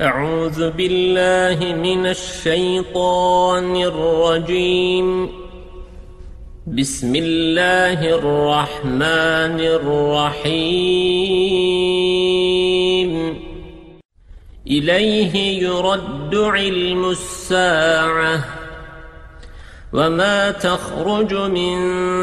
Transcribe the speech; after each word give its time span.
أعوذ 0.00 0.70
بالله 0.70 1.74
من 1.74 2.06
الشيطان 2.06 3.76
الرجيم. 3.76 5.28
بسم 6.66 7.16
الله 7.16 8.14
الرحمن 8.14 9.60
الرحيم. 9.60 10.70
إليه 14.66 15.62
يرد 15.62 16.34
علم 16.34 17.10
الساعة. 17.10 18.63
وما 19.94 20.50
تخرج 20.50 21.34
من 21.34 21.78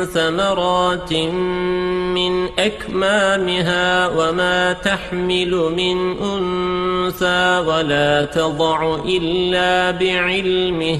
ثمرات 0.06 1.14
من 1.14 2.60
أكمامها 2.60 4.08
وما 4.08 4.74
تحمل 4.74 5.52
من 5.78 6.18
أنثى 6.22 7.64
ولا 7.68 8.26
تضع 8.26 8.96
إلا 9.06 9.92
بعلمه 9.92 11.00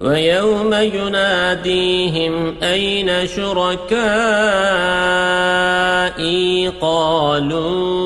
ويوم 0.00 0.74
يناديهم 0.74 2.54
أين 2.62 3.26
شركائي 3.26 3.88
قالوا 6.80 8.04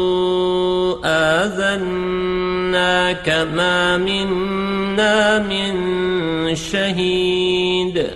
آذناك 2.79 3.29
ما 3.55 3.97
منا 3.97 5.39
من 5.39 6.55
شهيد 6.55 8.07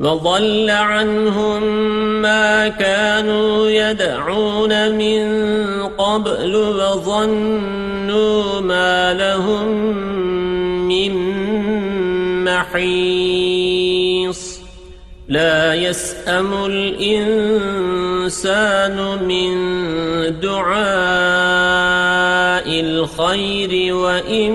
وضل 0.00 0.70
عنهم 0.70 1.62
ما 2.22 2.68
كانوا 2.68 3.68
يدعون 3.70 4.92
من 4.96 5.22
قبل 5.98 6.56
وظنوا 6.56 7.40
ما 8.60 9.14
لهم 9.14 9.68
من 10.88 11.12
محيص 12.44 13.67
لا 15.28 15.74
يسأم 15.74 16.64
الإنسان 16.64 17.28
من 19.28 19.50
دعاء 20.40 20.80
الخير 22.80 23.94
وإن 23.94 24.52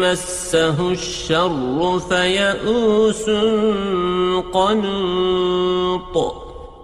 مسه 0.00 0.90
الشر 0.92 2.00
فيئوس 2.08 3.30
قنوط 4.52 6.16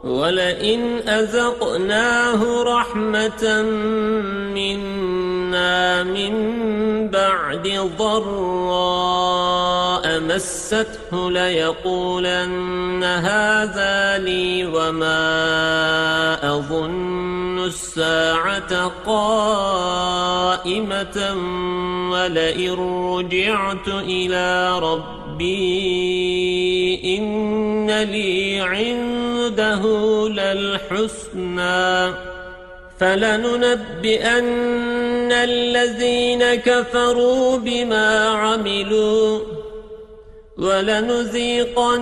ولئن 0.04 1.08
أذقناه 1.08 2.62
رحمة 2.62 3.62
منا 4.54 5.33
من 6.02 6.34
بعد 7.08 7.90
ضراء 7.98 9.44
مسته 10.20 11.30
ليقولن 11.30 13.04
هذا 13.04 14.18
لي 14.18 14.66
وما 14.66 15.24
أظن 16.56 17.64
الساعة 17.64 18.92
قائمة 19.06 19.74
ولئن 22.12 22.72
رجعت 23.14 23.88
إلى 23.88 24.78
ربي 24.78 25.84
إن 27.18 27.90
لي 27.90 28.60
عنده 28.60 29.82
للحسنى 30.28 32.14
فلننبئن 32.98 34.44
الذين 35.32 36.54
كفروا 36.54 37.56
بما 37.56 38.28
عملوا 38.28 39.40
ولنذيقنهم 40.58 41.94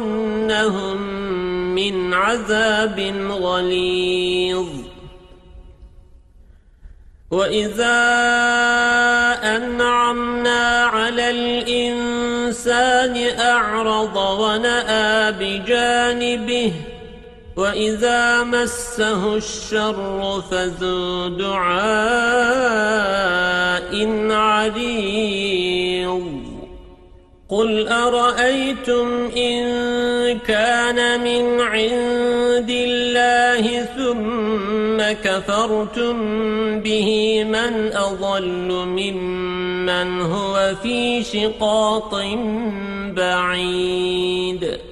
من 1.75 2.15
عذاب 2.15 3.01
غليظ 3.31 4.69
وإذا 7.31 8.03
أنعمنا 9.57 10.85
على 10.85 11.31
الإنسان 11.31 13.17
أعرض 13.41 14.17
ونأى 14.17 15.33
بجانبه 15.33 16.73
وإذا 17.63 18.43
مسه 18.43 19.37
الشر 19.37 20.43
فذو 20.51 21.29
دعاء 21.29 21.83
عريض 24.31 25.63
قل 27.49 27.89
أرأيتم 27.89 29.31
إن 29.37 29.63
كان 30.39 31.21
من 31.21 31.61
عند 31.61 32.71
الله 32.71 33.85
ثم 33.85 35.13
كفرتم 35.25 36.17
به 36.81 37.45
من 37.45 37.93
أضل 37.93 38.69
ممن 38.87 40.21
هو 40.21 40.75
في 40.83 41.23
شقاق 41.23 42.25
بعيد 43.17 44.92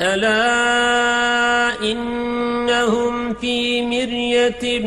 ألا 0.00 1.82
إنهم 1.82 3.34
في 3.34 3.82
مرية 3.82 4.80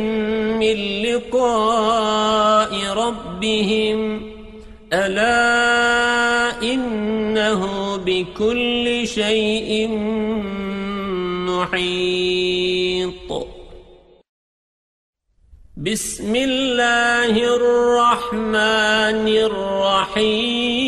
من 0.60 1.02
لقاء 1.04 2.72
ربهم 2.98 4.22
ألا 4.94 6.62
إنه 6.64 7.96
بكل 7.98 9.08
شيء 9.08 9.88
محيط. 11.48 13.30
بسم 15.78 16.36
الله 16.36 17.34
الرحمن 17.56 19.28
الرحيم. 19.48 20.88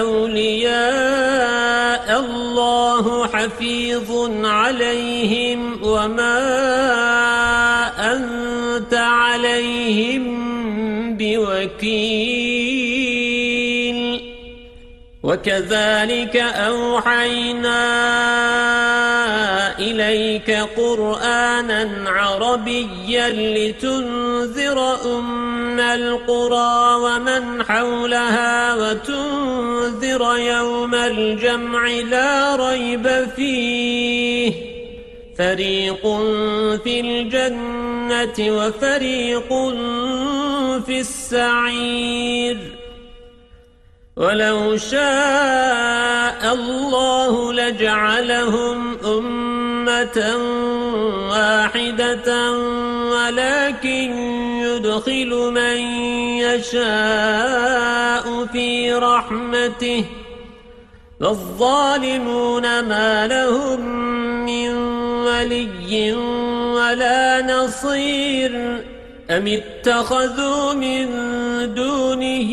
أولياء 0.00 1.56
الله 2.20 3.26
حفيظ 3.26 4.30
عليهم 4.44 5.78
وما 5.82 6.38
أنت 8.12 8.94
عليهم 8.94 10.24
بوكيل. 11.16 12.45
وكذلك 15.36 16.36
أوحينا 16.36 17.78
إليك 19.78 20.50
قرآنا 20.50 22.10
عربيا 22.10 23.28
لتنذر 23.28 24.94
أم 25.18 25.80
القرى 25.80 26.94
ومن 26.94 27.62
حولها 27.62 28.74
وتنذر 28.74 30.36
يوم 30.38 30.94
الجمع 30.94 31.88
لا 31.88 32.56
ريب 32.56 33.28
فيه. 33.36 34.52
فريق 35.38 36.02
في 36.84 37.00
الجنة 37.00 38.36
وفريق 38.38 39.48
في 40.86 41.00
السعير. 41.00 42.75
ولو 44.16 44.76
شاء 44.76 46.54
الله 46.54 47.52
لجعلهم 47.52 48.96
أمة 49.04 50.36
واحدة 51.30 52.52
ولكن 53.12 54.10
يدخل 54.62 55.30
من 55.54 55.76
يشاء 56.40 58.24
في 58.52 58.94
رحمته. 58.94 60.04
فالظالمون 61.20 62.62
ما 62.62 63.26
لهم 63.26 63.80
من 64.44 64.74
ولي 65.26 66.12
ولا 66.76 67.42
نصير 67.42 68.52
أم 69.30 69.46
اتخذوا 69.46 70.72
من 70.72 71.06
دونه 71.74 72.52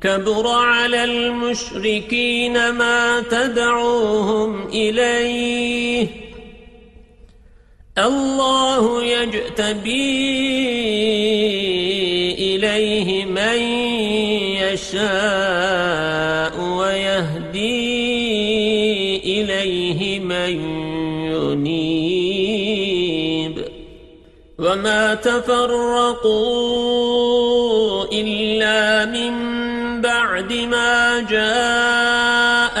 كبر 0.00 0.48
على 0.48 1.04
المشركين 1.04 2.70
ما 2.70 3.20
تدعوهم 3.30 4.66
إليه. 4.66 6.06
الله 7.98 9.04
يجتبي 9.04 10.40
إليه 12.38 13.24
من 13.24 13.58
يشاء 14.72 16.60
ويهدي 16.60 17.90
إليه 19.18 20.20
من 20.20 20.60
ينيب. 21.32 22.30
وما 24.58 25.14
تفرقوا 25.14 26.60
إلا 28.12 29.04
من 29.04 29.49
جاءهم 31.30 32.80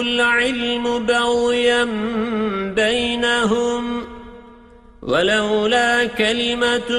العلم 0.00 1.06
بغيا 1.06 1.84
بينهم 2.74 4.04
ولولا 5.02 6.06
كلمة 6.06 6.90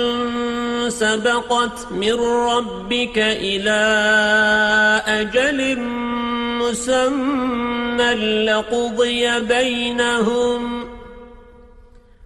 سبقت 0.90 1.92
من 1.92 2.14
ربك 2.20 3.18
إلى 3.18 3.82
أجل 5.08 5.80
مسمى 6.60 8.14
لقضي 8.46 9.40
بينهم 9.40 10.88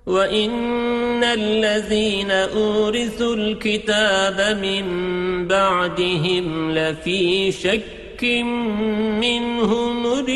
وَإِنَّ 0.06 1.24
الَّذِينَ 1.24 2.32
أُورِثُوا 2.32 3.36
الْكِتَابَ 3.36 4.58
مِنْ 4.58 5.48
بَعْدِهِمْ 5.48 6.72
لَفِي 6.72 7.52
شَكٍّ 7.52 8.01
مِّنْهُ 8.24 9.94
مُرِيبٍ. 9.94 10.32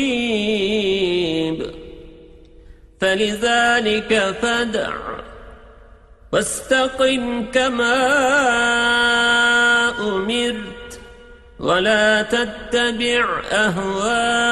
فَلِذَلِكَ 3.00 4.36
فَدَعْ 4.42 4.92
وَاسْتَقِمْ 6.32 7.46
كَمَا 7.52 7.96
أُمِرْتَ 10.00 11.00
وَلَا 11.60 12.22
تَتَّبِعْ 12.22 13.42
أَهْوَاءَهُمْ. 13.52 14.46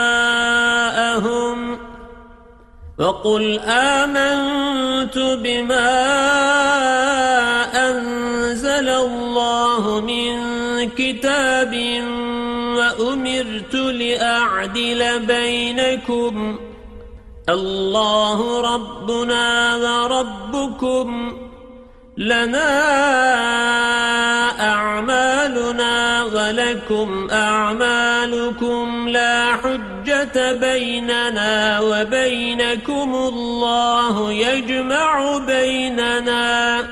وقل 2.98 3.58
آمنت 3.58 5.18
بما 5.18 5.90
أنزل 7.90 8.88
الله 8.88 10.00
من 10.00 10.34
كتاب 10.90 11.74
وأمرت 13.00 13.74
لأعدل 13.74 15.26
بينكم. 15.26 16.58
الله 17.48 18.60
ربنا 18.74 19.76
وربكم. 19.76 21.38
لنا 22.18 22.70
أعمالنا 24.60 26.24
ولكم 26.24 27.28
أعمالكم. 27.30 29.08
لا 29.08 29.52
حجة 29.52 30.52
بيننا 30.52 31.80
وبينكم. 31.80 33.14
الله 33.14 34.32
يجمع 34.32 35.38
بيننا 35.38 36.88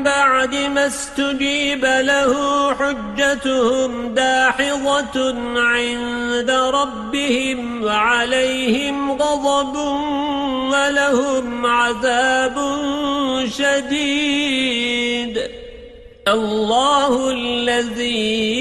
بعد 0.02 0.54
ما 0.54 0.86
استجيب 0.86 1.84
له 1.84 2.34
حجتهم 2.74 4.14
داحظة 4.14 5.34
عند 5.56 6.50
ربهم 6.50 7.84
وعليهم 7.84 9.12
غضب 9.12 9.76
ولهم 10.72 11.66
عذاب 11.66 12.56
شديد. 13.58 15.40
الله 16.28 17.30
الذي 17.30 18.60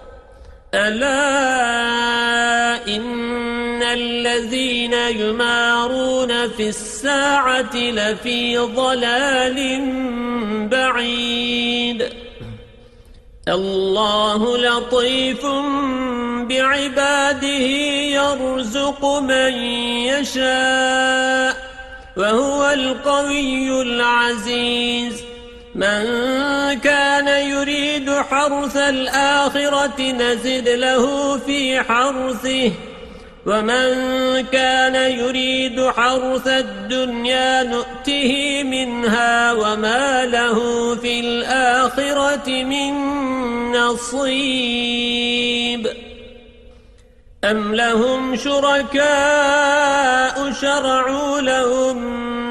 ألا 0.73 2.37
إن 2.87 3.83
الذين 3.83 4.93
يمارون 4.93 6.49
في 6.49 6.69
الساعة 6.69 7.75
لفي 7.75 8.57
ضلال 8.57 9.81
بعيد. 10.71 12.09
الله 13.47 14.57
لطيف 14.57 15.45
بعباده 16.49 17.67
يرزق 18.15 19.05
من 19.05 19.53
يشاء 20.07 21.71
وهو 22.17 22.71
القوي 22.71 23.81
العزيز. 23.81 25.30
من 25.75 26.03
كان 26.79 27.27
يريد 27.27 28.11
حرث 28.11 28.77
الآخرة 28.77 30.11
نزد 30.11 30.69
له 30.69 31.37
في 31.37 31.81
حرثه 31.81 32.71
ومن 33.45 33.85
كان 34.51 34.95
يريد 34.95 35.89
حرث 35.89 36.47
الدنيا 36.47 37.63
نؤته 37.63 38.63
منها 38.63 39.53
وما 39.53 40.25
له 40.25 40.55
في 40.95 41.19
الآخرة 41.19 42.63
من 42.63 42.91
نصيب. 43.71 45.31
أم 47.43 47.75
لهم 47.75 48.35
شركاء 48.35 49.91
شرعوا 50.61 51.41
لهم 51.41 52.50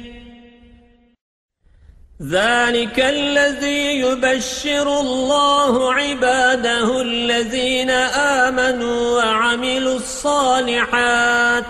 ذلك 2.29 2.99
الذي 2.99 3.99
يبشر 3.99 4.99
الله 4.99 5.93
عباده 5.93 7.01
الذين 7.01 7.89
آمنوا 7.89 9.17
وعملوا 9.17 9.95
الصالحات. 9.95 11.65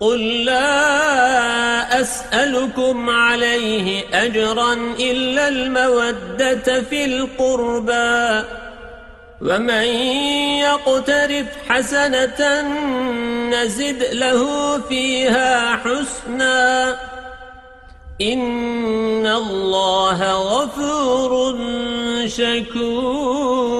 قل 0.00 0.44
لا 0.44 2.00
أسألكم 2.00 3.10
عليه 3.10 4.04
أجرا 4.14 4.72
إلا 5.00 5.48
المودة 5.48 6.80
في 6.80 7.04
القربى. 7.04 8.46
ومن 9.40 9.86
يقترف 10.58 11.46
حسنة 11.68 12.62
نزد 13.50 14.04
له 14.12 14.78
فيها 14.88 15.76
حسناً. 15.76 17.11
إن 18.20 19.26
الله 19.26 20.32
غفور 20.32 21.58
شكور 22.26 23.72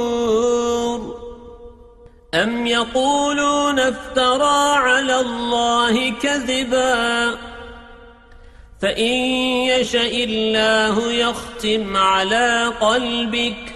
أم 2.34 2.66
يقولون 2.66 3.78
افترى 3.78 4.76
على 4.76 5.20
الله 5.20 6.10
كذبا 6.10 7.38
فإن 8.82 9.12
يشاء 9.72 10.24
الله 10.24 11.12
يختم 11.12 11.96
على 11.96 12.72
قلبك 12.80 13.74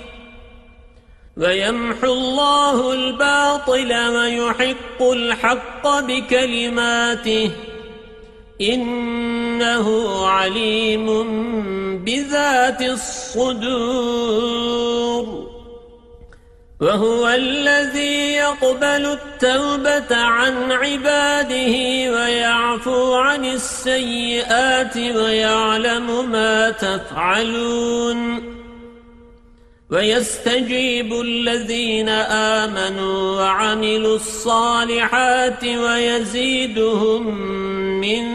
ويمحو 1.36 2.12
الله 2.12 2.92
الباطل 2.92 3.92
ويحق 3.92 5.02
الحق 5.02 6.00
بكلماته 6.00 7.50
إنه 8.60 10.18
عليم 10.26 11.06
بذات 12.04 12.82
الصدور. 12.82 14.56
وهو 16.80 17.28
الذي 17.28 18.32
يقبل 18.32 18.84
التوبة 18.84 20.16
عن 20.16 20.72
عباده 20.72 21.74
ويعفو 22.12 23.14
عن 23.14 23.44
السيئات 23.44 24.96
ويعلم 24.96 26.30
ما 26.30 26.70
تفعلون. 26.70 28.42
ويستجيب 29.90 31.12
الذين 31.12 32.08
آمنوا 32.08 33.42
وعملوا 33.42 34.16
الصالحات 34.16 35.64
ويزيدهم 35.64 37.36
من 38.00 38.26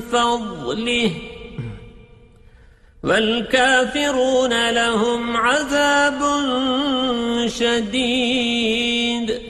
فضله. 0.00 1.10
والكافرون 3.04 4.70
لهم 4.70 5.36
عذاب 5.36 6.20
شديد. 7.46 9.49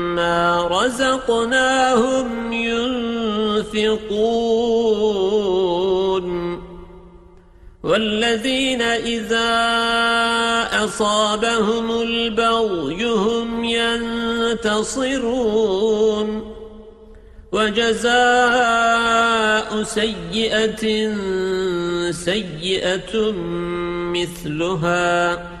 رزقناهم 0.67 2.53
ينفقون 2.53 4.41
والذين 7.83 8.81
إذا 8.81 9.51
أصابهم 10.85 12.01
البغي 12.01 13.05
هم 13.05 13.63
ينتصرون 13.63 15.21
وجزاء 17.51 19.03
سيئة 19.83 21.15
سيئة 22.11 23.31
مثلها 24.15 25.60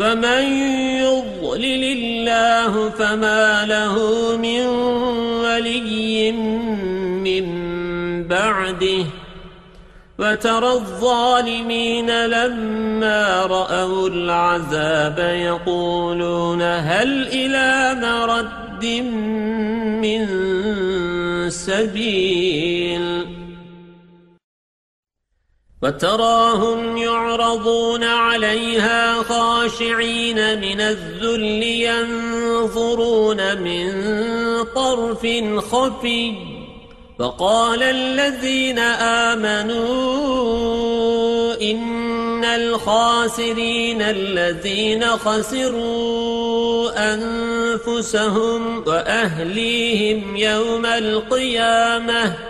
فمن 0.00 0.42
يضلل 1.04 1.84
الله 1.84 2.90
فما 2.90 3.66
له 3.66 3.96
من 4.36 4.66
ولي 5.44 6.32
من 6.32 7.44
بعده 8.28 9.04
وترى 10.18 10.72
الظالمين 10.72 12.26
لما 12.26 13.46
رأوا 13.46 14.08
العذاب 14.08 15.18
يقولون 15.18 16.62
هل 16.62 17.28
إلى 17.28 18.00
مرد 18.00 18.84
من 20.00 20.26
سبيل 21.50 23.19
وتراهم 25.82 26.96
يعرضون 26.96 28.04
عليها 28.04 29.22
خاشعين 29.22 30.60
من 30.60 30.80
الذل 30.80 31.62
ينظرون 31.62 33.58
من 33.58 33.92
طرف 34.74 35.26
خفي 35.72 36.34
فقال 37.18 37.82
الذين 37.82 38.78
آمنوا 39.28 39.80
إن 41.62 42.44
الخاسرين 42.44 44.02
الذين 44.02 45.04
خسروا 45.06 46.90
أنفسهم 47.14 48.84
وأهليهم 48.86 50.36
يوم 50.36 50.86
القيامة 50.86 52.49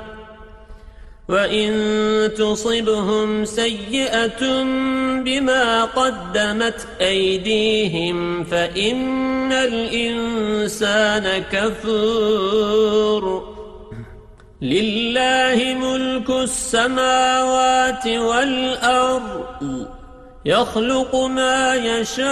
وَإِن 1.31 1.71
تُصِبْهُمْ 2.37 3.45
سَيِّئَةٌ 3.45 4.63
بِمَا 5.23 5.85
قَدَّمَتْ 5.85 6.87
أَيْدِيهِمْ 7.01 8.43
فَإِنَّ 8.43 9.51
الْإِنسَانَ 9.51 11.43
كَفُورٌ 11.51 13.23
لِلَّهِ 14.61 15.73
مُلْكُ 15.73 16.29
السَّمَاوَاتِ 16.29 18.07
وَالْأَرْضِ 18.07 19.87
يَخْلُقُ 20.45 21.15
مَا 21.15 21.75
يَشَاءُ 21.75 22.31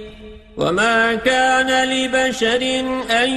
وما 0.57 1.15
كان 1.15 1.89
لبشر 1.89 2.61
أن 3.11 3.29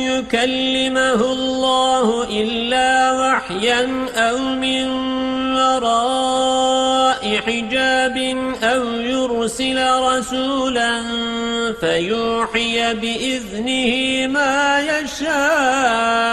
يكلمه 0.00 1.32
الله 1.32 2.24
إلا 2.42 3.12
وحيا 3.12 4.08
أو 4.16 4.38
من 4.38 4.88
وراء 5.54 7.40
حجاب 7.46 8.16
أو 8.62 8.84
يرسل 8.84 10.00
رسولا 10.00 11.02
فيوحي 11.80 12.94
بإذنه 12.94 14.26
ما 14.26 14.80
يشاء 14.80 16.32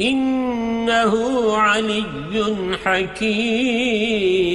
إنه 0.00 1.12
علي 1.56 2.78
حكيم 2.84 4.54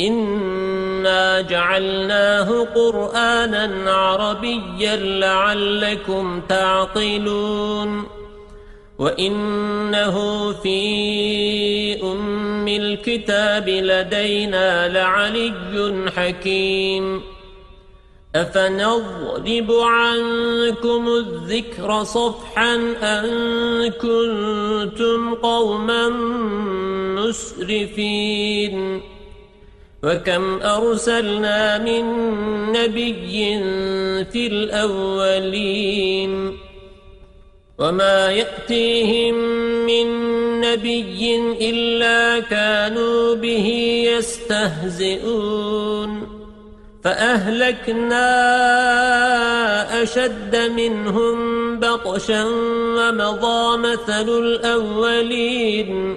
إنا 0.00 1.40
جعلناه 1.40 2.66
قرآنا 2.74 3.92
عربيا 3.92 4.96
لعلكم 4.96 6.40
تعقلون. 6.48 8.15
وَإِنَّهُ 8.98 10.16
فِي 10.52 10.80
أُمِّ 12.02 12.68
الْكِتَابِ 12.68 13.68
لَدَيْنَا 13.68 14.88
لَعَلِيٌّ 14.88 16.10
حَكِيمٌ 16.16 17.22
أَفَنَضْرِبُ 18.36 19.72
عَنكُمُ 19.72 21.08
الذِّكْرَ 21.08 22.02
صَفْحًا 22.04 22.74
أَن 23.02 23.28
كُنتُمْ 23.90 25.34
قَوْمًا 25.34 26.08
مُسْرِفِينَ 27.20 29.02
وَكَمْ 30.04 30.62
أَرْسَلْنَا 30.62 31.78
مِن 31.78 32.04
نَّبِيٍّ 32.72 33.58
فِي 34.24 34.46
الْأَوَّلِينَ 34.46 36.32
وما 37.78 38.30
يأتيهم 38.30 39.34
من 39.86 40.06
نبي 40.60 41.36
إلا 41.70 42.40
كانوا 42.40 43.34
به 43.34 43.66
يستهزئون 44.16 45.76
فأهلكنا 47.04 48.26
أشد 50.02 50.56
منهم 50.56 51.36
بطشا 51.80 52.44
ومضى 52.98 53.76
مثل 53.78 54.28
الأولين 54.28 56.16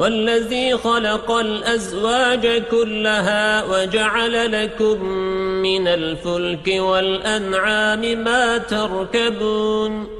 والذي 0.00 0.76
خلق 0.76 1.30
الأزواج 1.30 2.62
كلها 2.70 3.64
وجعل 3.64 4.62
لكم 4.62 5.04
من 5.62 5.88
الفلك 5.88 6.68
والأنعام 6.68 8.00
ما 8.00 8.58
تركبون 8.58 10.19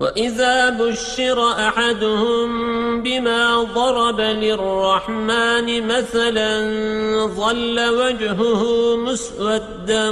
وإذا 0.00 0.70
بشر 0.70 1.50
أحدهم 1.50 2.48
بما 3.02 3.62
ضرب 3.62 4.20
للرحمن 4.20 5.86
مثلا 5.86 6.60
ظل 7.26 7.80
وجهه 7.88 8.96
مسودا 8.96 10.10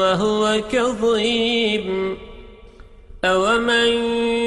وهو 0.00 0.60
كظيم 0.72 2.18
أومن 3.24 3.88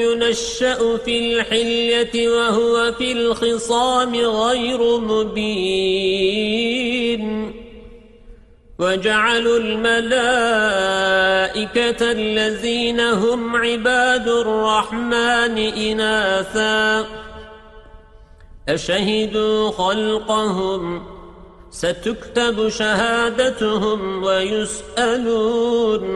ينشأ 0.01 0.97
في 0.97 1.19
الحلية 1.19 2.29
وهو 2.29 2.93
في 2.97 3.11
الخصام 3.11 4.15
غير 4.15 4.97
مبين 4.97 6.47
وجعلوا 8.79 9.57
الملائكة 9.57 10.51
الذين 12.11 12.99
هم 12.99 13.55
عباد 13.55 14.27
الرحمن 14.27 15.57
إناثا 15.57 17.05
أشهدوا 18.69 19.71
خلقهم 19.71 21.03
ستكتب 21.71 22.69
شهادتهم 22.69 24.23
ويسألون. 24.23 26.07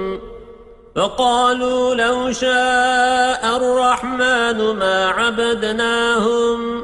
فقالوا 0.96 1.96
لو 1.96 2.32
شاء 2.32 3.58
الرحمن 3.58 4.76
ما 4.76 5.08
عبدناهم 5.08 6.84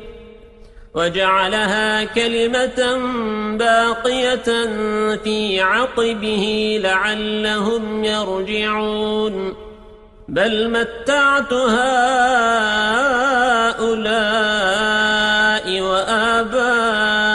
وجعلها 0.93 2.03
كلمة 2.03 2.99
باقية 3.57 4.67
في 5.23 5.61
عقبه 5.61 6.79
لعلهم 6.83 8.03
يرجعون. 8.03 9.55
بل 10.27 10.69
متعت 10.69 11.53
هؤلاء 11.53 11.81
وآباءهم 15.81 17.31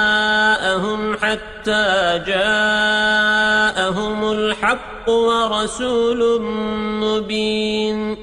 حتى 1.17 2.21
جاءهم 2.27 4.33
الحق 4.33 5.11
ورسول 5.11 6.43
مبين. 7.03 8.17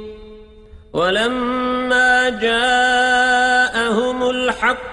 ولما 0.94 2.30
جاءهم 2.30 4.30
الحق 4.30 4.93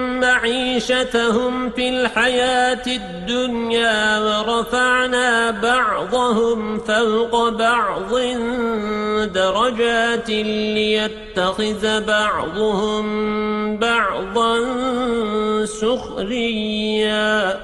معيشتهم 0.31 1.69
في 1.69 1.89
الحياة 1.89 2.83
الدنيا 2.87 4.19
ورفعنا 4.19 5.51
بعضهم 5.51 6.79
فوق 6.79 7.49
بعض 7.49 8.11
درجات 9.33 10.29
ليتخذ 10.29 12.05
بعضهم 12.05 13.05
بعضا 13.77 14.55
سخريا. 15.65 17.59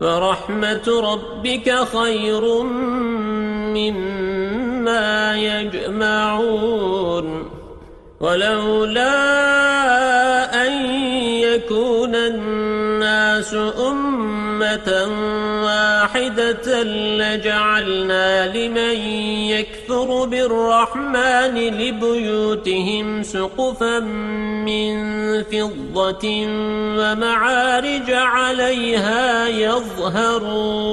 ورحمة 0.00 0.86
ربك 1.12 1.74
خير 1.92 2.62
مما 3.76 5.36
يجمعون. 5.36 6.82
ولولا 8.20 9.12
أن 10.66 10.72
يكون 11.54 12.14
الناس 12.14 13.54
أمة 13.88 15.08
واحدة 15.64 16.82
لجعلنا 16.82 18.56
لمن 18.56 18.96
يكثر 19.50 20.24
بالرحمن 20.24 21.54
لبيوتهم 21.54 23.22
سقفا 23.22 23.98
من 24.68 25.42
فضة 25.42 26.46
ومعارج 26.98 28.10
عليها 28.10 29.48
يظهرون 29.48 30.92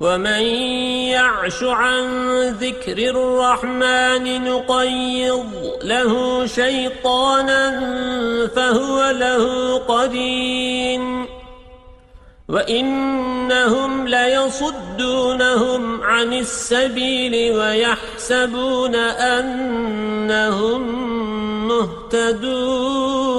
ومن 0.00 0.42
يعش 1.10 1.62
عن 1.62 2.30
ذكر 2.48 2.98
الرحمن 2.98 4.44
نقيض 4.44 5.52
له 5.82 6.46
شيطانا 6.46 7.80
فهو 8.56 9.10
له 9.10 9.76
قدين 9.78 11.26
وإنهم 12.48 14.08
ليصدونهم 14.08 16.02
عن 16.02 16.32
السبيل 16.32 17.56
ويحسبون 17.56 18.94
أنهم 18.94 20.82
مهتدون 21.68 23.38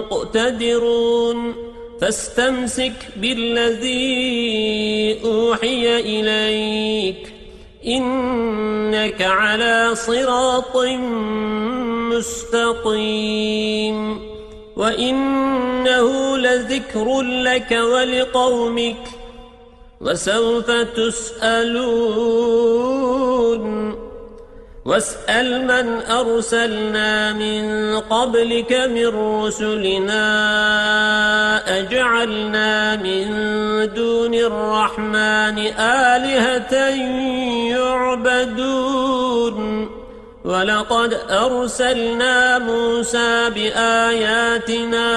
مقتدرون. 0.00 1.54
فاستمسك 2.00 2.92
بالذي 3.16 5.20
أوحي 5.24 6.00
إليك. 6.00 7.32
إنك 7.86 9.22
على 9.22 9.90
صراط 9.94 10.76
مستقيم. 12.16 14.20
وإنه 14.76 16.36
لذكر 16.36 17.22
لك 17.22 17.70
ولقومك. 17.70 19.08
وسوف 20.00 20.70
تسألون. 20.70 21.70
واسأل 24.90 25.66
من 25.66 26.02
أرسلنا 26.02 27.32
من 27.32 27.96
قبلك 27.98 28.72
من 28.72 29.06
رسلنا 29.06 30.24
أجعلنا 31.78 32.96
من 32.96 33.26
دون 33.94 34.34
الرحمن 34.34 35.58
آلهة 35.78 36.74
يعبدون. 37.78 39.60
ولقد 40.44 41.18
أرسلنا 41.30 42.58
موسى 42.58 43.50
بآياتنا 43.50 45.10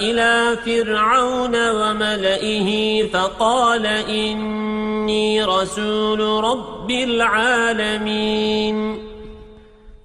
إلى 0.00 0.56
فرعون 0.66 1.70
وملئه 1.70 3.02
فقال 3.08 3.86
إني 3.86 5.44
رسول 5.44 6.44
رب 6.44 6.90
العالمين. 6.90 8.76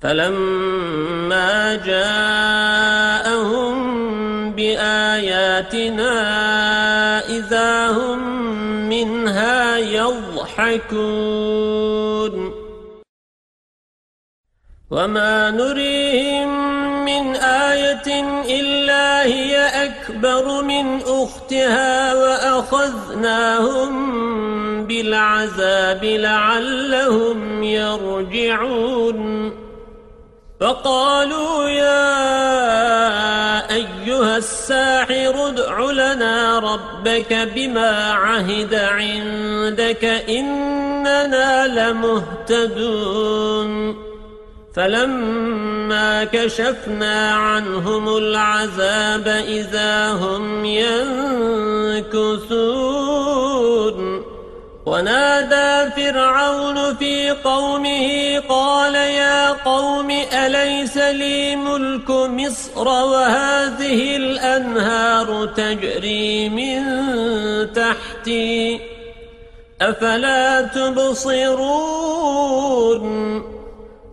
فلما 0.02 1.76
جاءهم 1.86 3.76
بآياتنا 4.52 6.12
إذا 7.30 7.88
هم 7.90 8.20
منها 8.90 9.78
يضحكون. 9.78 11.00
وما 14.92 15.52
نريهم 15.52 16.70
من 17.06 17.36
آية 17.36 18.24
إلا 18.60 19.24
هي 19.24 19.86
أكبر 19.86 20.62
من 20.64 21.02
أختها 21.02 22.14
وأخذناهم 22.14 23.90
بالعذاب 24.86 26.04
لعلهم 26.04 27.64
يرجعون 27.64 29.52
فقالوا 30.60 31.70
يا 31.70 32.10
أيها 33.76 34.38
الساحر 34.38 35.48
ادع 35.48 35.92
لنا 35.92 36.60
ربك 36.60 37.34
بما 37.56 38.12
عهد 38.14 38.74
عندك 38.74 40.06
إننا 40.30 41.68
لمهتدون 41.92 43.30
فلما 44.80 46.24
كشفنا 46.24 47.34
عنهم 47.34 48.18
العذاب 48.18 49.28
إذا 49.28 50.12
هم 50.12 50.66
ينكثون. 50.66 52.20
ونادى 54.86 55.92
فرعون 55.92 56.96
في 56.96 57.30
قومه 57.32 58.40
قال 58.50 58.96
يا 58.96 59.52
قوم 59.52 60.12
أليس 60.34 60.98
لي 60.98 61.56
ملك 61.56 62.10
مصر 62.10 62.88
وهذه 62.88 64.16
الأنهار 64.16 65.46
تجري 65.46 66.50
من 66.50 66.84
تحتي؟ 67.74 68.80
أفلا 69.82 70.62
تبصرون؟ 70.62 71.60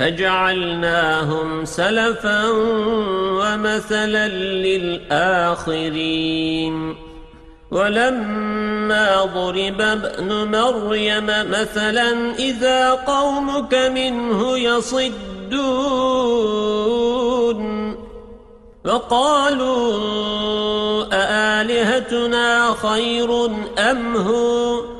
فجعلناهم 0.00 1.64
سلفا 1.64 2.48
ومثلا 3.40 4.28
للآخرين. 5.08 6.76
ولما 7.70 9.24
ضرب 9.24 9.80
ابن 9.80 10.50
مريم 10.58 11.26
مثلا 11.26 12.34
إذا 12.38 12.90
قومك 12.90 13.74
منه 13.74 14.58
يصدون. 14.58 15.10
وقالوا 18.84 19.94
أآلهتنا 21.12 22.74
خير 22.82 23.46
أم 23.78 24.16
هو؟ 24.16 24.99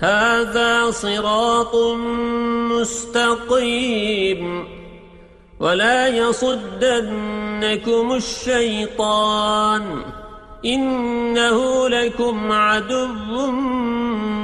هذا 0.00 0.90
صراط 0.90 1.76
مستقيم 2.72 4.68
ولا 5.60 6.08
يصدنكم 6.08 8.12
الشيطان 8.12 10.02
إنه 10.64 11.88
لكم 11.88 12.52
عدو 12.52 13.06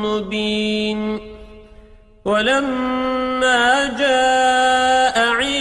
مبين 0.03 1.21
ولما 2.25 3.97
جاء 3.99 5.29
عيسى 5.29 5.56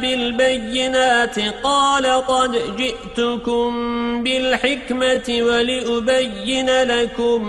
بالبينات 0.00 1.38
قال 1.62 2.06
قد 2.06 2.76
جئتكم 2.76 3.72
بالحكمة 4.22 5.38
ولأبين 5.42 6.82
لكم 6.82 7.42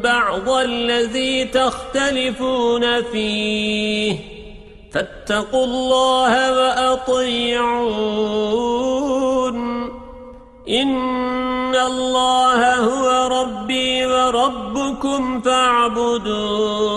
بعض 0.00 0.48
الذي 0.48 1.44
تختلفون 1.44 3.02
فيه 3.02 4.16
فاتقوا 4.92 5.64
الله 5.64 6.52
وأطيعون 6.52 7.96
إن 10.68 11.74
الله 11.74 12.74
هو 12.74 13.28
ربي 13.40 14.06
وربكم 14.06 15.40
فاعبدوه. 15.40 16.96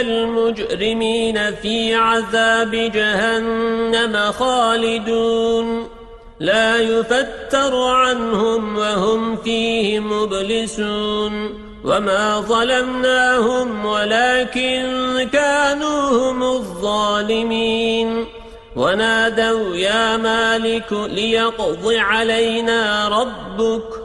المجرمين 0.00 1.54
في 1.54 1.94
عذاب 1.94 2.70
جهنم 2.70 4.32
خالدون 4.32 5.88
لا 6.40 6.76
يفتر 6.76 7.76
عنهم 7.76 8.76
وهم 8.76 9.36
فيه 9.36 10.00
مبلسون 10.00 11.64
وما 11.84 12.40
ظلمناهم 12.40 13.86
ولكن 13.86 15.28
كانوا 15.32 16.00
هم 16.10 16.42
الظالمين 16.42 18.24
ونادوا 18.76 19.76
يا 19.76 20.16
مالك 20.16 20.92
ليقض 20.92 21.92
علينا 21.92 23.08
ربك 23.08 24.04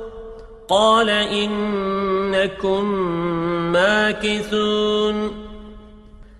قال 0.69 1.09
إنكم 1.09 2.85
ماكثون 3.71 5.38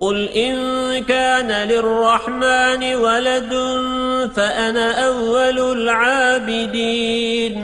قل 0.00 0.28
إن 0.28 0.56
كان 1.04 1.68
للرحمن 1.68 2.94
ولد 2.94 3.50
فأنا 4.36 5.06
أول 5.06 5.58
العابدين 5.78 7.56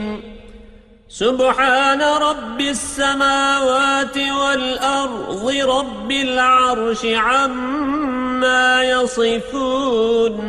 سبحان 1.09 2.01
رب 2.01 2.61
السماوات 2.61 4.17
والأرض 4.17 5.53
رب 5.65 6.11
العرش 6.11 7.05
عما 7.05 8.83
يصفون 8.83 10.43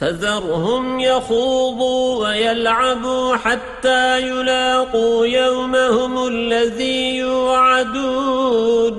فذرهم 0.00 1.00
يخوضوا 1.00 2.28
ويلعبوا 2.28 3.36
حتى 3.36 4.20
يلاقوا 4.20 5.26
يومهم 5.26 6.26
الذي 6.26 7.16
يوعدون 7.16 8.98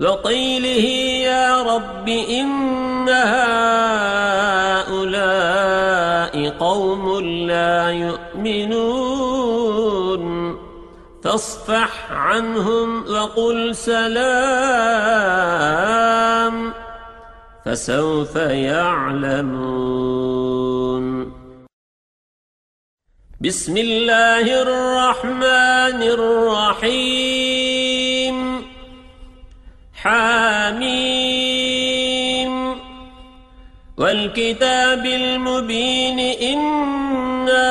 وقيله 0.00 0.86
يا 1.28 1.62
رب 1.62 2.08
إن 2.08 3.08
هؤلاء 3.08 3.68
قوم 6.48 7.20
لا 7.46 7.90
يؤمنون. 7.90 9.10
فاصفح 11.24 12.12
عنهم 12.12 13.04
وقل 13.12 13.76
سلام 13.76 14.20
فسوف 17.64 18.36
يعلمون. 18.36 20.00
بسم 23.40 23.76
الله 23.76 24.62
الرحمن 24.62 26.02
الرحيم. 26.16 28.09
حاميم 30.02 31.60
والكتاب 33.98 35.06
المبين 35.06 36.18
إنا 36.18 37.66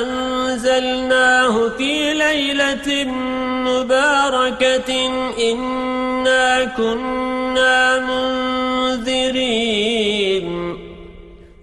أنزلناه 0.00 1.68
في 1.68 2.14
ليلة 2.14 3.04
مباركة 3.68 5.06
إنا 5.52 6.64
كنا 6.64 7.98
منذرين. 8.98 9.42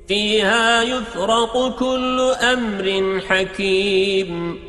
فيها 0.08 0.84
يفرق 0.84 1.76
كل 1.80 2.34
أمر 2.54 3.22
حكيم. 3.30 4.69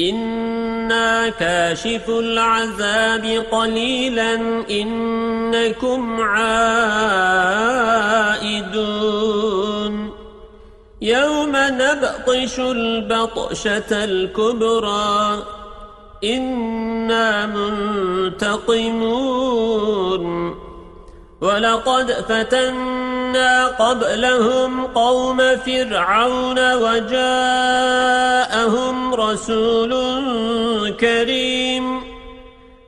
إنا 0.00 1.28
كاشف 1.28 2.08
العذاب 2.08 3.44
قليلا 3.52 4.34
إنكم 4.70 6.20
عائدون 6.20 6.54
يوم 11.02 11.52
نبطش 11.54 12.58
البطشة 12.60 14.04
الكبرى 14.04 15.42
إنا 16.24 17.46
منتقمون 17.46 18.94
ولقد 21.40 22.12
فتنا 22.12 23.66
قبلهم 23.66 24.86
قوم 24.86 25.56
فرعون 25.56 26.74
وجاءهم 26.74 28.53
رسول 29.14 29.94
كريم 30.90 32.00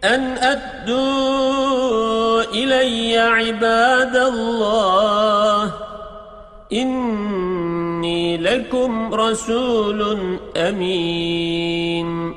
أن 0.05 0.39
أدوا 0.39 2.43
إلي 2.43 3.19
عباد 3.19 4.17
الله. 4.17 5.73
إني 6.73 8.37
لكم 8.37 9.15
رسول 9.15 10.39
أمين. 10.57 12.35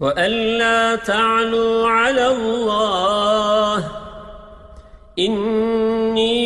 وألا 0.00 0.96
تعلوا 0.96 1.88
على 1.88 2.28
الله. 2.28 3.88
إني 5.18 6.38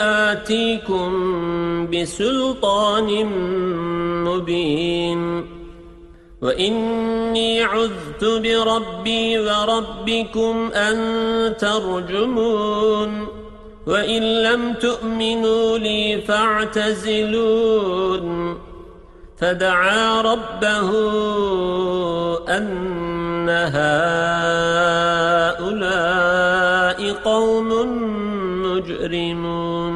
آتيكم 0.00 1.36
بسلطان 1.86 3.04
مبين 3.04 3.85
وإني 6.42 7.62
عذت 7.62 8.24
بربي 8.24 9.38
وربكم 9.38 10.70
أن 10.72 10.96
ترجمون. 11.56 13.28
وإن 13.86 14.22
لم 14.22 14.74
تؤمنوا 14.74 15.78
لي 15.78 16.20
فاعتزلون. 16.28 17.26
فدعا 19.38 20.22
ربه 20.22 20.90
أن 22.48 23.48
هؤلاء 23.48 23.96
قوم 27.12 27.68
مجرمون. 28.62 29.95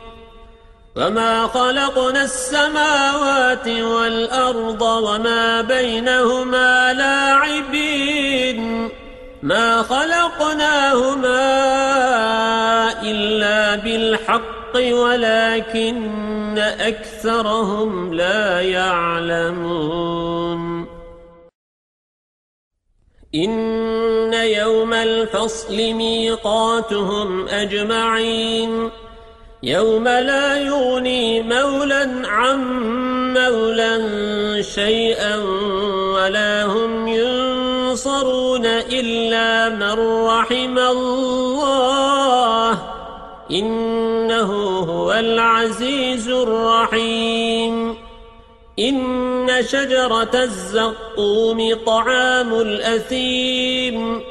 وما 0.95 1.47
خلقنا 1.47 2.23
السماوات 2.23 3.67
والأرض 3.67 4.81
وما 4.81 5.61
بينهما 5.61 6.93
لاعبين 6.93 8.89
ما 9.43 9.83
خلقناهما 9.83 11.41
إلا 13.03 13.75
بالحق 13.75 14.75
ولكن 14.75 16.57
أكثرهم 16.59 18.13
لا 18.13 18.61
يعلمون 18.61 20.11
إن 23.35 24.33
يوم 24.33 24.93
الفصل 24.93 25.75
ميقاتهم 25.75 27.47
أجمعين 27.47 28.91
يوم 29.63 30.03
لا 30.03 30.57
يغني 30.57 31.41
مولا 31.41 32.21
عن 32.25 32.59
مولا 33.33 34.01
شيئا 34.61 35.37
ولا 36.15 36.63
هم 36.65 37.07
ينصرون 37.07 38.65
إلا 38.65 39.69
من 39.69 40.25
رحم 40.25 40.77
الله. 40.79 42.71
إنه 43.51 44.79
هو 44.79 45.13
العزيز 45.13 46.29
الرحيم. 46.29 47.95
إن 48.79 49.47
شجرة 49.61 50.31
الزقوم 50.33 51.75
طعام 51.85 52.53
الأثيم. 52.53 54.30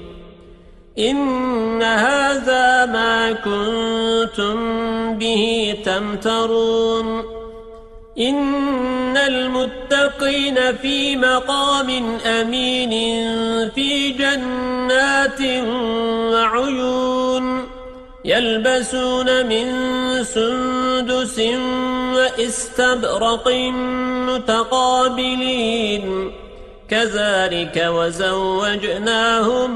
إن 0.99 1.83
هذا 1.83 2.85
ما 2.85 3.31
كنتم 3.31 4.57
به 5.17 5.75
تمترون 5.85 7.23
إن 8.19 9.17
المتقين 9.17 10.75
في 10.75 11.15
مقام 11.15 12.17
أمين 12.25 12.89
في 13.69 14.11
جنات 14.11 15.41
وعيون 16.33 17.67
يلبسون 18.25 19.45
من 19.45 19.67
سندس 20.23 21.39
وإستبرق 22.15 23.47
متقابلين 24.27 26.31
كذلك 26.91 27.85
وزوجناهم 27.89 29.71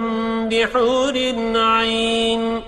بحور 0.50 1.14
عين 1.56 2.62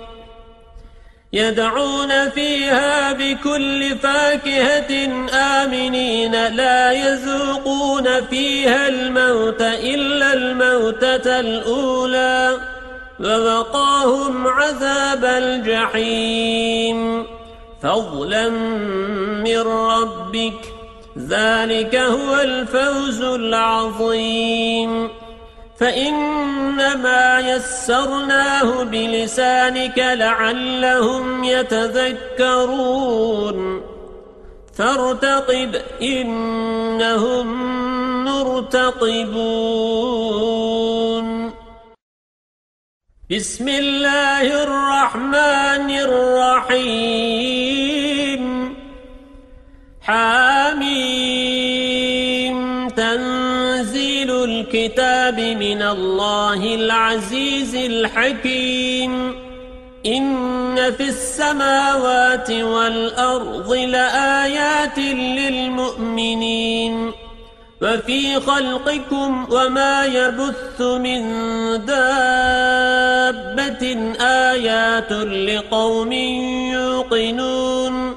يدعون 1.33 2.29
فيها 2.29 3.13
بكل 3.13 3.97
فاكهة 3.97 5.09
آمنين 5.33 6.55
لا 6.55 6.91
يذوقون 6.91 8.25
فيها 8.25 8.87
الموت 8.87 9.61
إلا 9.61 10.33
الموتة 10.33 11.39
الأولى 11.39 12.57
ووقاهم 13.19 14.47
عذاب 14.47 15.25
الجحيم 15.25 17.25
فضلا 17.83 18.49
من 19.39 19.59
ربك 19.61 20.76
ذلك 21.18 21.95
هو 21.95 22.36
الفوز 22.36 23.22
العظيم. 23.22 25.09
فإنما 25.80 27.39
يسرناه 27.39 28.84
بلسانك 28.84 29.97
لعلهم 29.97 31.43
يتذكرون. 31.43 32.97
فارتقب 34.78 35.82
إنهم 36.01 37.47
مرتقبون. 38.26 38.88
بسم 43.32 43.70
الله 43.70 44.63
الرحمن 44.63 45.89
الرحيم. 45.89 47.18
حاميم 50.01 50.86
من 55.55 55.81
الله 55.81 56.75
العزيز 56.75 57.75
الحكيم. 57.75 59.35
إن 60.05 60.91
في 60.97 61.03
السماوات 61.03 62.51
والأرض 62.51 63.73
لآيات 63.73 64.99
للمؤمنين. 65.39 67.11
وفي 67.81 68.39
خلقكم 68.39 69.47
وما 69.51 70.05
يبث 70.05 70.81
من 70.81 71.21
دابة 71.85 73.05
آيات 74.21 75.11
لقوم 75.11 76.11
يوقنون. 76.71 78.16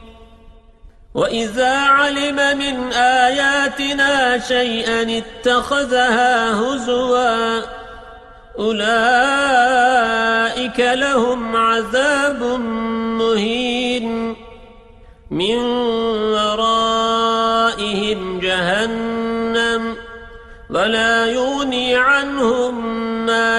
وَإِذَا 1.15 1.77
عَلِمَ 1.77 2.35
مِنْ 2.57 2.93
آيَاتِنَا 2.93 4.39
شَيْئًا 4.39 5.17
اتَّخَذَهَا 5.17 6.53
هُزُوًا 6.53 7.61
أُولَئِكَ 8.59 9.99
لَهُمْ 10.79 11.55
عَذَابٌ 11.55 12.43
مُهِينٌ 13.19 14.35
مِنْ 15.31 15.57
وَرَائِهِمْ 16.35 17.79
جَهَنَّمُ 18.39 19.95
وَلَا 20.69 21.25
يُغْنِي 21.25 21.95
عَنْهُمْ 21.95 22.90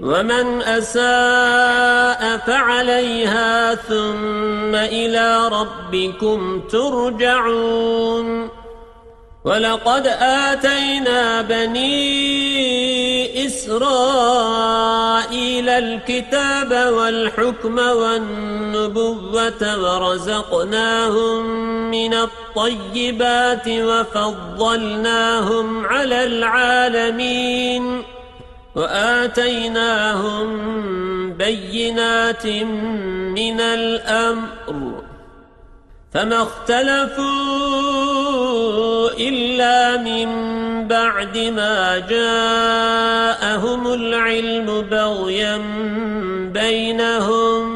ومن 0.00 0.62
أساء 0.62 2.38
فعليها 2.46 3.74
ثم 3.74 4.74
إلى 4.74 5.48
ربكم 5.48 6.60
ترجعون. 6.60 8.48
ولقد 9.44 10.06
آتينا 10.20 11.42
بني 11.42 11.96
إسرائيل 13.46 14.88
الكتاب 15.68 16.92
والحكم 16.92 17.78
والنبوة 17.78 19.62
ورزقناهم 19.62 21.46
من 21.90 22.14
الطيبات 22.14 23.68
وفضلناهم 23.68 25.06
على 25.86 26.24
العالمين. 26.24 28.15
وآتيناهم 28.76 30.48
بينات 31.32 32.46
من 32.46 33.60
الأمر 33.60 35.02
فما 36.12 36.42
اختلفوا 36.42 37.26
إلا 39.18 39.96
من 39.96 40.28
بعد 40.88 41.38
ما 41.38 41.98
جاءهم 41.98 43.92
العلم 43.92 44.80
بغيا 44.90 45.56
بينهم 46.52 47.75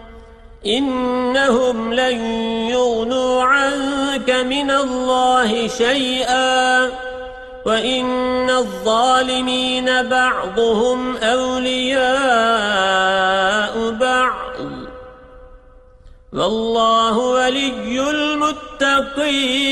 إنهم 0.65 1.93
لن 1.93 2.17
يغنوا 2.69 3.43
عنك 3.43 4.29
من 4.29 4.71
الله 4.71 5.67
شيئا 5.67 6.89
وإن 7.65 8.49
الظالمين 8.49 10.03
بعضهم 10.03 11.17
أولياء 11.17 12.11
بعض. 13.91 14.41
والله 16.33 17.17
ولي 17.17 18.09
المتقين. 18.09 19.71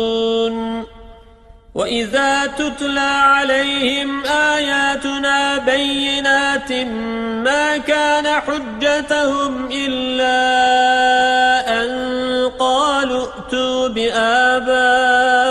وإذا 1.75 2.45
تتلى 2.45 2.99
عليهم 2.99 4.25
آياتنا 4.25 5.57
بينات 5.57 6.71
ما 7.43 7.77
كان 7.77 8.27
حجتهم 8.27 9.69
إلا 9.71 10.41
أن 11.81 11.91
قالوا 12.59 13.27
ائتوا 13.27 13.87
بآبائنا 13.87 15.50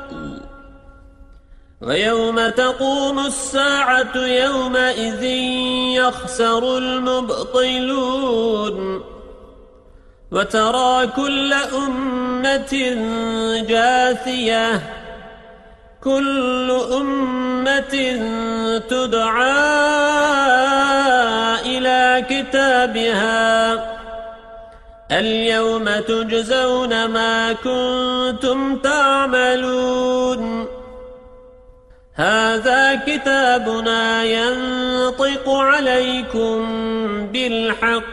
ويوم 1.81 2.49
تقوم 2.49 3.19
الساعة 3.19 4.17
يومئذ 4.17 5.23
يخسر 5.93 6.77
المبطلون 6.77 8.31
وترى 10.31 11.07
كل 11.07 11.53
أمة 11.53 12.73
جاثية 13.69 14.81
كل 16.03 16.71
أمة 16.93 18.19
تدعى 18.89 19.61
إلى 21.65 22.25
كتابها 22.29 23.73
اليوم 25.11 25.85
تجزون 25.85 27.05
ما 27.05 27.53
كنتم 27.53 28.77
تعملون 28.77 30.60
هذا 32.15 32.95
كتابنا 32.95 34.23
ينطق 34.23 35.49
عليكم 35.49 36.67
بالحق. 37.27 38.03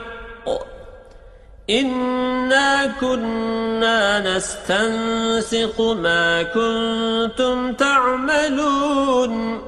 إنا 1.70 2.86
كنا 3.00 4.36
نستنسق 4.36 5.80
ما 5.80 6.42
كنتم 6.42 7.72
تعملون. 7.72 9.62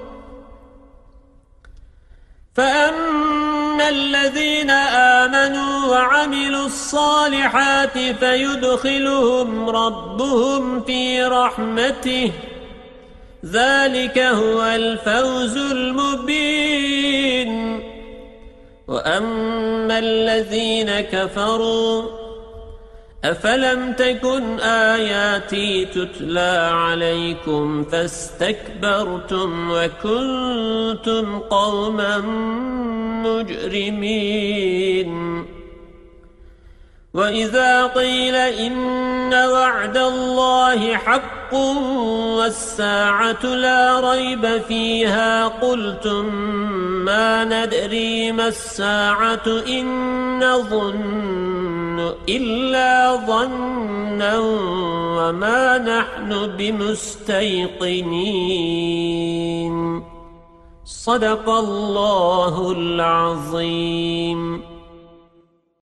فأما 2.55 3.89
الذين 3.89 4.70
آمنوا 5.20 5.87
وعملوا 5.87 6.66
الصالحات 6.66 7.99
فيدخلهم 7.99 9.70
ربهم 9.70 10.83
في 10.83 11.22
رحمته. 11.22 12.33
ذلك 13.45 14.18
هو 14.18 14.62
الفوز 14.62 15.57
المبين. 15.57 17.51
وأما 18.88 19.99
الذين 19.99 21.01
كفروا 21.01 22.03
أفلم 23.24 23.93
تكن 23.93 24.61
آياتي 24.61 25.84
تتلى 25.84 26.70
عليكم 26.72 27.84
فاستكبرتم 27.84 29.70
وكنتم 29.70 31.38
قوما 31.38 32.18
مجرمين. 33.24 35.11
وإذا 37.15 37.87
قيل 37.87 38.35
إن 38.35 39.35
وعد 39.35 39.97
الله 39.97 40.97
حق 40.97 41.55
والساعة 42.39 43.47
لا 43.47 44.11
ريب 44.11 44.63
فيها 44.69 45.49
قلتم 45.49 46.35
ما 47.05 47.45
ندري 47.45 48.33
ما 48.33 48.49
الساعة 48.49 49.43
إن 49.69 49.85
نظن 50.45 52.15
إلا 52.29 53.17
ظنا 53.27 54.39
وما 55.19 55.79
نحن 55.79 56.47
بمستيقنين 56.57 58.11
صدق 60.85 61.51
الله 61.51 62.73
العظيم 62.73 64.63